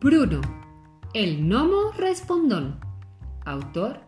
Bruno, 0.00 0.40
el 1.12 1.42
gnomo 1.42 1.90
respondón. 1.96 2.78
Autor 3.44 4.00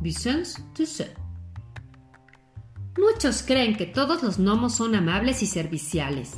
Vicence 0.00 0.62
Tussaud. 0.76 1.08
Muchos 2.96 3.42
creen 3.42 3.76
que 3.76 3.86
todos 3.86 4.22
los 4.22 4.38
gnomos 4.38 4.76
son 4.76 4.94
amables 4.94 5.42
y 5.42 5.46
serviciales 5.46 6.34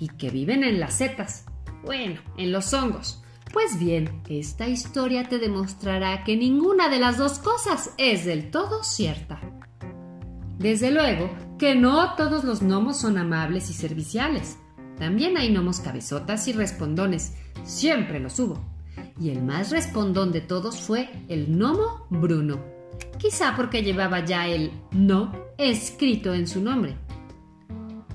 y 0.00 0.08
que 0.08 0.30
viven 0.30 0.64
en 0.64 0.80
las 0.80 0.94
setas, 0.94 1.44
bueno, 1.84 2.20
en 2.38 2.50
los 2.50 2.74
hongos. 2.74 3.22
Pues 3.52 3.78
bien, 3.78 4.20
esta 4.28 4.66
historia 4.66 5.28
te 5.28 5.38
demostrará 5.38 6.24
que 6.24 6.36
ninguna 6.36 6.88
de 6.88 6.98
las 6.98 7.18
dos 7.18 7.38
cosas 7.38 7.94
es 7.98 8.24
del 8.24 8.50
todo 8.50 8.82
cierta. 8.82 9.40
Desde 10.58 10.90
luego 10.90 11.30
que 11.56 11.76
no 11.76 12.16
todos 12.16 12.42
los 12.42 12.62
gnomos 12.62 12.98
son 12.98 13.16
amables 13.16 13.70
y 13.70 13.74
serviciales. 13.74 14.58
También 14.98 15.36
hay 15.36 15.50
gnomos 15.50 15.78
cabezotas 15.78 16.48
y 16.48 16.52
respondones, 16.52 17.34
siempre 17.64 18.20
los 18.20 18.38
hubo. 18.38 18.64
Y 19.20 19.30
el 19.30 19.42
más 19.42 19.70
respondón 19.70 20.32
de 20.32 20.40
todos 20.40 20.80
fue 20.80 21.10
el 21.28 21.46
gnomo 21.48 22.06
Bruno, 22.10 22.62
quizá 23.18 23.54
porque 23.56 23.82
llevaba 23.82 24.24
ya 24.24 24.46
el 24.46 24.70
no 24.92 25.32
escrito 25.58 26.34
en 26.34 26.46
su 26.46 26.60
nombre. 26.62 26.96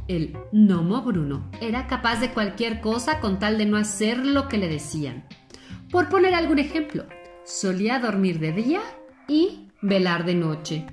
El 0.08 0.38
gnomo 0.52 1.02
Bruno 1.02 1.50
era 1.62 1.88
capaz 1.88 2.20
de 2.20 2.32
cualquier 2.32 2.80
cosa 2.82 3.20
con 3.20 3.40
tal 3.40 3.58
de 3.58 3.66
no 3.66 3.78
hacer 3.78 4.26
lo 4.26 4.48
que 4.48 4.58
le 4.58 4.68
decían. 4.68 5.26
Por 5.90 6.10
poner 6.10 6.36
algún 6.36 6.60
ejemplo, 6.60 7.06
solía 7.44 8.00
dormir 8.00 8.40
de 8.40 8.52
día 8.52 8.82
y 9.28 9.70
velar 9.82 10.26
de 10.26 10.36
noche. 10.36 10.86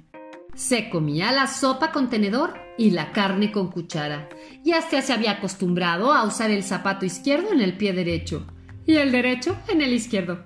Se 0.55 0.91
comía 0.91 1.33
la 1.33 1.47
sopa 1.47 1.92
con 1.92 2.09
tenedor 2.09 2.55
y 2.79 2.91
la 2.91 3.12
carne 3.12 3.53
con 3.53 3.71
cuchara, 3.71 4.29
y 4.65 4.73
hasta 4.73 5.03
se 5.03 5.12
había 5.12 5.33
acostumbrado 5.33 6.12
a 6.12 6.25
usar 6.25 6.51
el 6.51 6.62
zapato 6.62 7.05
izquierdo 7.05 7.53
en 7.53 7.61
el 7.61 7.77
pie 7.77 7.93
derecho 7.93 8.47
y 8.87 8.95
el 8.97 9.12
derecho 9.12 9.56
en 9.69 9.83
el 9.83 9.92
izquierdo. 9.92 10.45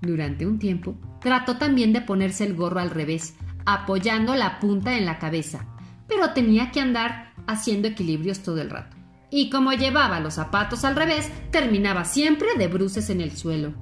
Durante 0.00 0.46
un 0.46 0.58
tiempo 0.58 0.96
trató 1.20 1.56
también 1.58 1.92
de 1.92 2.00
ponerse 2.00 2.44
el 2.44 2.54
gorro 2.54 2.80
al 2.80 2.90
revés, 2.90 3.34
apoyando 3.66 4.34
la 4.34 4.60
punta 4.60 4.96
en 4.96 5.04
la 5.04 5.18
cabeza, 5.18 5.66
pero 6.06 6.32
tenía 6.32 6.70
que 6.70 6.80
andar 6.80 7.34
haciendo 7.46 7.88
equilibrios 7.88 8.40
todo 8.40 8.60
el 8.60 8.70
rato. 8.70 8.96
Y 9.30 9.50
como 9.50 9.72
llevaba 9.72 10.20
los 10.20 10.34
zapatos 10.34 10.84
al 10.84 10.96
revés, 10.96 11.30
terminaba 11.50 12.04
siempre 12.04 12.48
de 12.56 12.68
bruces 12.68 13.10
en 13.10 13.20
el 13.20 13.32
suelo. 13.32 13.74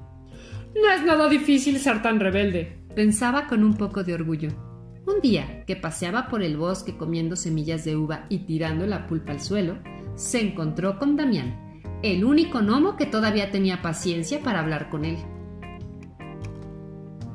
No 0.75 0.91
es 0.91 1.03
nada 1.05 1.29
difícil 1.29 1.79
ser 1.79 2.03
tan 2.03 2.19
rebelde, 2.19 2.85
pensaba 2.95 3.47
con 3.47 3.63
un 3.63 3.77
poco 3.77 4.03
de 4.03 4.15
orgullo. 4.15 4.76
Un 5.07 5.21
día 5.21 5.65
que 5.67 5.77
paseaba 5.77 6.27
por 6.27 6.43
el 6.43 6.57
bosque 6.57 6.97
comiendo 6.97 7.37
semillas 7.37 7.85
de 7.85 7.97
uva 7.97 8.27
y 8.29 8.41
tirando 8.41 8.87
la 8.89 9.07
pulpa 9.07 9.31
al 9.31 9.41
suelo, 9.41 9.79
se 10.17 10.41
encontró 10.41 10.99
con 10.99 11.15
Damián, 11.17 11.81
el 12.03 12.25
único 12.25 12.59
gnomo 12.59 12.97
que 12.97 13.07
todavía 13.07 13.53
tenía 13.53 13.83
paciencia 13.83 14.41
para 14.41 14.59
hablar 14.59 14.91
con 14.91 15.05
él. 15.05 15.17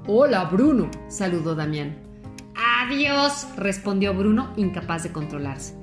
Hola, 0.06 0.44
Bruno, 0.46 0.92
saludó 1.08 1.56
Damián. 1.56 1.96
Adiós, 2.56 3.48
respondió 3.56 4.14
Bruno, 4.14 4.52
incapaz 4.58 5.04
de 5.04 5.14
controlarse. 5.14 5.80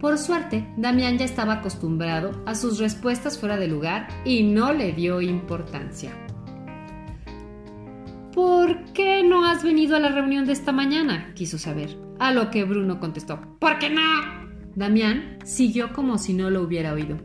Por 0.00 0.18
suerte, 0.18 0.64
Damián 0.76 1.18
ya 1.18 1.24
estaba 1.24 1.54
acostumbrado 1.54 2.40
a 2.46 2.54
sus 2.54 2.78
respuestas 2.78 3.36
fuera 3.36 3.56
de 3.56 3.66
lugar 3.66 4.06
y 4.24 4.44
no 4.44 4.72
le 4.72 4.92
dio 4.92 5.20
importancia. 5.20 6.12
¿Por 8.92 9.04
qué 9.04 9.22
no 9.22 9.46
has 9.46 9.64
venido 9.64 9.96
a 9.96 10.00
la 10.00 10.10
reunión 10.10 10.44
de 10.44 10.52
esta 10.52 10.70
mañana? 10.70 11.32
quiso 11.34 11.56
saber. 11.56 11.96
A 12.18 12.30
lo 12.30 12.50
que 12.50 12.64
Bruno 12.64 13.00
contestó, 13.00 13.40
¿por 13.58 13.78
qué 13.78 13.88
no? 13.88 14.02
Damián 14.74 15.38
siguió 15.46 15.94
como 15.94 16.18
si 16.18 16.34
no 16.34 16.50
lo 16.50 16.60
hubiera 16.60 16.92
oído. 16.92 17.16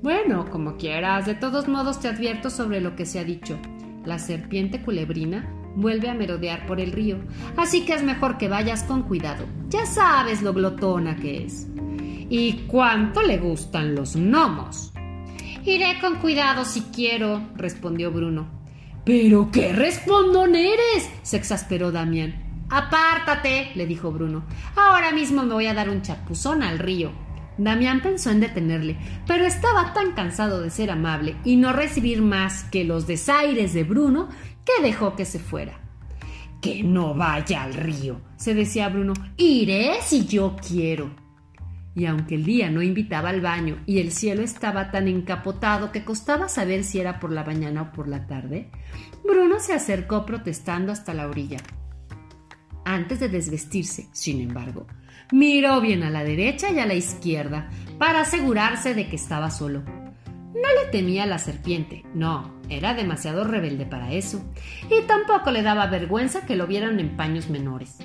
Bueno, 0.00 0.48
como 0.48 0.76
quieras, 0.76 1.26
de 1.26 1.34
todos 1.34 1.66
modos 1.66 1.98
te 1.98 2.06
advierto 2.06 2.50
sobre 2.50 2.80
lo 2.80 2.94
que 2.94 3.04
se 3.04 3.18
ha 3.18 3.24
dicho. 3.24 3.58
La 4.04 4.20
serpiente 4.20 4.80
culebrina 4.80 5.52
vuelve 5.74 6.08
a 6.08 6.14
merodear 6.14 6.68
por 6.68 6.78
el 6.78 6.92
río, 6.92 7.18
así 7.56 7.84
que 7.84 7.94
es 7.94 8.04
mejor 8.04 8.38
que 8.38 8.46
vayas 8.46 8.84
con 8.84 9.02
cuidado. 9.02 9.44
Ya 9.70 9.86
sabes 9.86 10.40
lo 10.40 10.52
glotona 10.52 11.16
que 11.16 11.42
es. 11.46 11.66
¿Y 12.30 12.64
cuánto 12.68 13.24
le 13.24 13.38
gustan 13.38 13.96
los 13.96 14.14
gnomos? 14.14 14.92
Iré 15.64 15.98
con 16.00 16.20
cuidado 16.20 16.64
si 16.64 16.82
quiero, 16.82 17.42
respondió 17.56 18.12
Bruno. 18.12 18.57
¿Pero 19.08 19.50
qué 19.50 19.72
respondón 19.72 20.54
eres? 20.54 21.08
se 21.22 21.38
exasperó 21.38 21.90
Damián. 21.90 22.66
Apártate, 22.68 23.70
le 23.74 23.86
dijo 23.86 24.12
Bruno. 24.12 24.44
Ahora 24.76 25.12
mismo 25.12 25.44
me 25.44 25.54
voy 25.54 25.66
a 25.66 25.72
dar 25.72 25.88
un 25.88 26.02
chapuzón 26.02 26.62
al 26.62 26.78
río. 26.78 27.10
Damián 27.56 28.02
pensó 28.02 28.28
en 28.28 28.40
detenerle, 28.40 28.98
pero 29.26 29.46
estaba 29.46 29.94
tan 29.94 30.12
cansado 30.12 30.60
de 30.60 30.68
ser 30.68 30.90
amable 30.90 31.36
y 31.42 31.56
no 31.56 31.72
recibir 31.72 32.20
más 32.20 32.64
que 32.64 32.84
los 32.84 33.06
desaires 33.06 33.72
de 33.72 33.84
Bruno 33.84 34.28
que 34.66 34.82
dejó 34.82 35.16
que 35.16 35.24
se 35.24 35.38
fuera. 35.38 35.80
Que 36.60 36.82
no 36.82 37.14
vaya 37.14 37.62
al 37.62 37.72
río, 37.72 38.20
se 38.36 38.52
decía 38.52 38.90
Bruno. 38.90 39.14
Iré 39.38 40.02
si 40.02 40.26
yo 40.26 40.54
quiero 40.56 41.27
y 41.98 42.06
aunque 42.06 42.36
el 42.36 42.44
día 42.44 42.70
no 42.70 42.80
invitaba 42.80 43.30
al 43.30 43.40
baño 43.40 43.82
y 43.84 43.98
el 43.98 44.12
cielo 44.12 44.42
estaba 44.42 44.92
tan 44.92 45.08
encapotado 45.08 45.90
que 45.90 46.04
costaba 46.04 46.48
saber 46.48 46.84
si 46.84 47.00
era 47.00 47.18
por 47.18 47.32
la 47.32 47.42
mañana 47.42 47.82
o 47.82 47.92
por 47.92 48.06
la 48.06 48.28
tarde, 48.28 48.70
Bruno 49.24 49.58
se 49.58 49.74
acercó 49.74 50.24
protestando 50.24 50.92
hasta 50.92 51.12
la 51.12 51.26
orilla. 51.26 51.58
Antes 52.84 53.18
de 53.18 53.28
desvestirse, 53.28 54.06
sin 54.12 54.40
embargo, 54.40 54.86
miró 55.32 55.80
bien 55.80 56.04
a 56.04 56.10
la 56.10 56.22
derecha 56.22 56.70
y 56.70 56.78
a 56.78 56.86
la 56.86 56.94
izquierda 56.94 57.68
para 57.98 58.20
asegurarse 58.20 58.94
de 58.94 59.08
que 59.08 59.16
estaba 59.16 59.50
solo. 59.50 59.82
No 59.82 60.82
le 60.82 60.90
temía 60.92 61.26
la 61.26 61.38
serpiente, 61.40 62.04
no, 62.14 62.60
era 62.68 62.94
demasiado 62.94 63.42
rebelde 63.42 63.86
para 63.86 64.12
eso, 64.12 64.40
y 64.88 65.04
tampoco 65.08 65.50
le 65.50 65.62
daba 65.62 65.88
vergüenza 65.88 66.46
que 66.46 66.54
lo 66.54 66.68
vieran 66.68 67.00
en 67.00 67.16
paños 67.16 67.50
menores. 67.50 67.98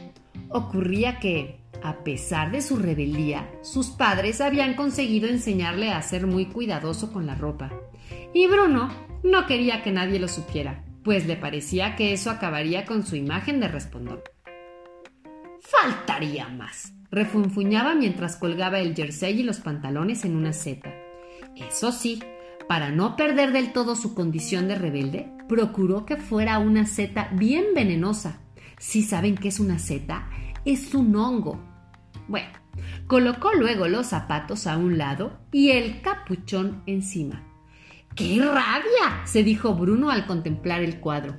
Ocurría 0.49 1.19
que, 1.19 1.62
a 1.81 2.03
pesar 2.03 2.51
de 2.51 2.61
su 2.61 2.77
rebeldía, 2.77 3.49
sus 3.61 3.87
padres 3.87 4.41
habían 4.41 4.75
conseguido 4.75 5.27
enseñarle 5.27 5.91
a 5.91 6.01
ser 6.01 6.27
muy 6.27 6.45
cuidadoso 6.45 7.11
con 7.11 7.25
la 7.25 7.35
ropa. 7.35 7.71
Y 8.33 8.47
Bruno 8.47 8.89
no 9.23 9.47
quería 9.47 9.83
que 9.83 9.91
nadie 9.91 10.19
lo 10.19 10.27
supiera, 10.27 10.83
pues 11.03 11.25
le 11.25 11.35
parecía 11.35 11.95
que 11.95 12.13
eso 12.13 12.29
acabaría 12.29 12.85
con 12.85 13.05
su 13.05 13.15
imagen 13.15 13.59
de 13.59 13.67
respondor. 13.67 14.23
Faltaría 15.61 16.47
más, 16.49 16.93
refunfuñaba 17.11 17.95
mientras 17.95 18.37
colgaba 18.37 18.79
el 18.79 18.95
jersey 18.95 19.39
y 19.39 19.43
los 19.43 19.59
pantalones 19.59 20.25
en 20.25 20.35
una 20.35 20.53
seta. 20.53 20.93
Eso 21.55 21.91
sí, 21.91 22.21
para 22.67 22.89
no 22.89 23.15
perder 23.15 23.51
del 23.51 23.73
todo 23.73 23.95
su 23.95 24.13
condición 24.13 24.67
de 24.67 24.75
rebelde, 24.75 25.31
procuró 25.47 26.05
que 26.05 26.17
fuera 26.17 26.59
una 26.59 26.85
seta 26.85 27.29
bien 27.33 27.65
venenosa. 27.75 28.39
Si 28.79 29.03
saben 29.03 29.35
qué 29.35 29.49
es 29.49 29.59
una 29.59 29.79
seta, 29.79 30.29
es 30.65 30.93
un 30.93 31.15
hongo 31.15 31.73
bueno, 32.27 32.51
colocó 33.07 33.53
luego 33.53 33.87
los 33.87 34.07
zapatos 34.07 34.67
a 34.67 34.77
un 34.77 34.97
lado 34.97 35.39
y 35.51 35.71
el 35.71 36.01
capuchón 36.01 36.83
encima. 36.85 37.43
¡Qué 38.15 38.39
rabia! 38.39 39.25
se 39.25 39.43
dijo 39.43 39.73
Bruno 39.73 40.09
al 40.09 40.25
contemplar 40.25 40.81
el 40.81 40.99
cuadro. 40.99 41.35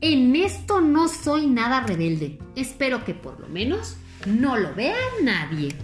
En 0.00 0.36
esto 0.36 0.80
no 0.80 1.08
soy 1.08 1.46
nada 1.46 1.80
rebelde. 1.80 2.38
Espero 2.54 3.04
que 3.04 3.14
por 3.14 3.40
lo 3.40 3.48
menos 3.48 3.96
no 4.26 4.56
lo 4.56 4.74
vea 4.74 4.96
nadie. 5.22 5.74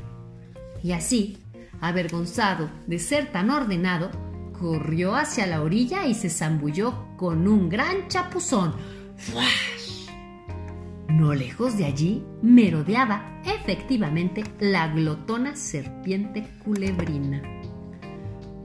Y 0.83 0.93
así, 0.93 1.39
avergonzado 1.81 2.71
de 2.87 2.99
ser 2.99 3.33
tan 3.33 3.51
ordenado, 3.51 4.11
corrió 4.53 5.17
hacia 5.17 5.47
la 5.47 5.63
orilla 5.63 6.07
y 6.07 6.15
se 6.15 6.31
zambulló 6.31 7.09
con 7.17 7.49
un 7.49 7.69
gran 7.69 8.09
chapuzón. 8.09 8.75
No 11.15 11.33
lejos 11.33 11.79
de 11.79 11.85
allí 11.85 12.25
merodeaba 12.43 13.41
efectivamente 13.45 14.43
la 14.59 14.89
glotona 14.89 15.55
serpiente 15.55 16.45
culebrina. 16.65 17.41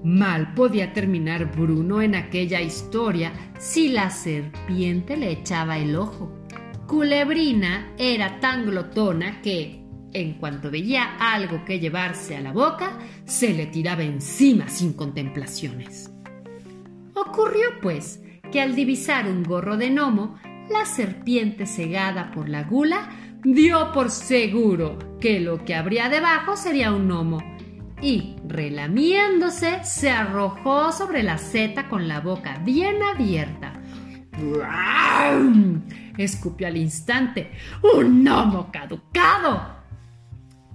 Mal 0.03 0.55
podía 0.55 0.91
terminar 0.91 1.55
Bruno 1.55 2.01
en 2.01 2.15
aquella 2.15 2.59
historia 2.59 3.33
si 3.59 3.89
la 3.89 4.09
serpiente 4.09 5.15
le 5.15 5.31
echaba 5.31 5.77
el 5.77 5.95
ojo. 5.95 6.33
Culebrina 6.87 7.93
era 7.99 8.39
tan 8.39 8.65
glotona 8.65 9.43
que, 9.43 9.83
en 10.13 10.33
cuanto 10.39 10.71
veía 10.71 11.17
algo 11.19 11.63
que 11.65 11.79
llevarse 11.79 12.35
a 12.35 12.41
la 12.41 12.51
boca, 12.51 12.97
se 13.25 13.53
le 13.53 13.67
tiraba 13.67 14.01
encima 14.01 14.69
sin 14.69 14.93
contemplaciones. 14.93 16.09
Ocurrió, 17.13 17.79
pues, 17.79 18.23
que 18.51 18.59
al 18.59 18.73
divisar 18.73 19.27
un 19.27 19.43
gorro 19.43 19.77
de 19.77 19.91
gnomo, 19.91 20.39
la 20.69 20.85
serpiente 20.85 21.65
cegada 21.65 22.31
por 22.31 22.49
la 22.49 22.63
gula 22.63 23.09
dio 23.43 23.91
por 23.91 24.09
seguro 24.09 24.97
que 25.19 25.39
lo 25.39 25.63
que 25.65 25.75
habría 25.75 26.09
debajo 26.09 26.55
sería 26.55 26.91
un 26.91 27.07
gnomo 27.07 27.39
y, 28.01 28.35
relamiéndose, 28.47 29.83
se 29.83 30.09
arrojó 30.09 30.91
sobre 30.91 31.23
la 31.23 31.37
seta 31.37 31.89
con 31.89 32.07
la 32.07 32.21
boca 32.21 32.59
bien 32.63 32.97
abierta. 33.03 33.73
escupió 36.17 36.67
al 36.67 36.77
instante. 36.77 37.51
¡Un 37.81 38.23
gnomo 38.23 38.71
caducado! 38.71 39.79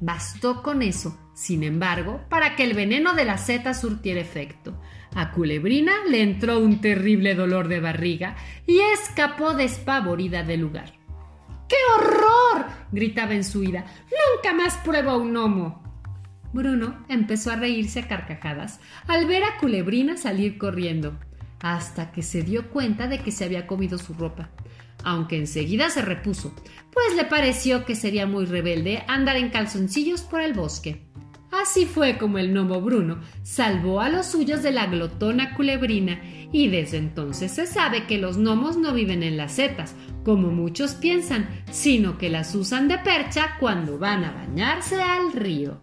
Bastó 0.00 0.62
con 0.62 0.82
eso, 0.82 1.18
sin 1.34 1.62
embargo, 1.62 2.20
para 2.28 2.56
que 2.56 2.64
el 2.64 2.74
veneno 2.74 3.14
de 3.14 3.24
la 3.24 3.38
seta 3.38 3.72
surtiera 3.72 4.20
efecto. 4.20 4.78
A 5.14 5.30
Culebrina 5.30 5.92
le 6.08 6.22
entró 6.22 6.58
un 6.58 6.80
terrible 6.80 7.34
dolor 7.34 7.68
de 7.68 7.80
barriga 7.80 8.36
y 8.66 8.80
escapó 8.80 9.54
despavorida 9.54 10.42
del 10.42 10.60
lugar. 10.60 10.92
¡Qué 11.68 11.76
horror! 11.96 12.66
gritaba 12.90 13.34
en 13.34 13.44
su 13.44 13.62
ira. 13.62 13.84
¡Nunca 14.34 14.54
más 14.54 14.76
pruebo 14.78 15.16
un 15.16 15.32
gnomo! 15.32 15.82
Bruno 16.52 17.04
empezó 17.08 17.50
a 17.50 17.56
reírse 17.56 18.00
a 18.00 18.08
carcajadas 18.08 18.80
al 19.08 19.26
ver 19.26 19.42
a 19.44 19.56
Culebrina 19.58 20.16
salir 20.16 20.56
corriendo, 20.58 21.18
hasta 21.60 22.12
que 22.12 22.22
se 22.22 22.42
dio 22.42 22.70
cuenta 22.70 23.08
de 23.08 23.18
que 23.18 23.32
se 23.32 23.44
había 23.44 23.66
comido 23.66 23.98
su 23.98 24.14
ropa, 24.14 24.50
aunque 25.02 25.36
enseguida 25.36 25.90
se 25.90 26.02
repuso, 26.02 26.54
pues 26.92 27.16
le 27.16 27.24
pareció 27.24 27.84
que 27.84 27.96
sería 27.96 28.26
muy 28.26 28.46
rebelde 28.46 29.02
andar 29.08 29.36
en 29.36 29.50
calzoncillos 29.50 30.22
por 30.22 30.40
el 30.40 30.54
bosque. 30.54 31.02
Así 31.64 31.86
fue 31.86 32.18
como 32.18 32.36
el 32.36 32.52
gnomo 32.52 32.82
Bruno 32.82 33.20
salvó 33.42 34.02
a 34.02 34.10
los 34.10 34.26
suyos 34.26 34.62
de 34.62 34.70
la 34.70 34.84
glotona 34.84 35.54
culebrina 35.54 36.20
y 36.52 36.68
desde 36.68 36.98
entonces 36.98 37.52
se 37.52 37.66
sabe 37.66 38.06
que 38.06 38.18
los 38.18 38.36
gnomos 38.36 38.76
no 38.76 38.92
viven 38.92 39.22
en 39.22 39.38
las 39.38 39.52
setas, 39.52 39.94
como 40.26 40.48
muchos 40.50 40.92
piensan, 40.92 41.48
sino 41.70 42.18
que 42.18 42.28
las 42.28 42.54
usan 42.54 42.86
de 42.86 42.98
percha 42.98 43.56
cuando 43.58 43.98
van 43.98 44.24
a 44.24 44.32
bañarse 44.32 45.00
al 45.00 45.32
río. 45.32 45.80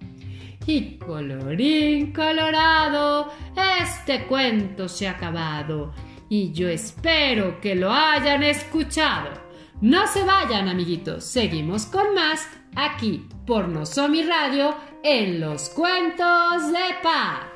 Y 0.67 0.99
colorín 0.99 2.13
colorado, 2.13 3.33
este 3.81 4.25
cuento 4.25 4.87
se 4.87 5.07
ha 5.07 5.13
acabado 5.13 5.95
y 6.29 6.51
yo 6.51 6.69
espero 6.69 7.59
que 7.59 7.73
lo 7.73 7.91
hayan 7.91 8.43
escuchado. 8.43 9.50
No 9.81 10.05
se 10.05 10.23
vayan, 10.23 10.67
amiguitos, 10.69 11.23
seguimos 11.23 11.87
con 11.87 12.13
más 12.13 12.47
aquí 12.75 13.27
por 13.47 13.67
Nosomi 13.67 14.21
Radio 14.21 14.75
en 15.03 15.39
los 15.39 15.69
cuentos 15.69 16.71
de 16.71 16.95
paz. 17.01 17.50